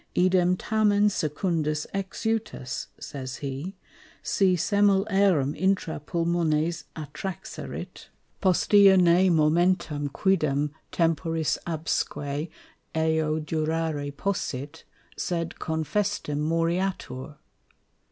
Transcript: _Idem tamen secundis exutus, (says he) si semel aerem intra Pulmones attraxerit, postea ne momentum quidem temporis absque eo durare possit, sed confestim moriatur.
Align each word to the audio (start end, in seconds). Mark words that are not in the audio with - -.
_Idem 0.15 0.55
tamen 0.57 1.09
secundis 1.11 1.85
exutus, 1.93 2.87
(says 2.99 3.35
he) 3.35 3.75
si 4.23 4.55
semel 4.55 5.05
aerem 5.11 5.55
intra 5.55 5.99
Pulmones 5.99 6.85
attraxerit, 6.95 8.07
postea 8.41 8.99
ne 8.99 9.29
momentum 9.29 10.09
quidem 10.09 10.71
temporis 10.91 11.59
absque 11.67 12.49
eo 12.97 13.39
durare 13.39 14.11
possit, 14.17 14.85
sed 15.15 15.53
confestim 15.59 16.39
moriatur. 16.47 17.35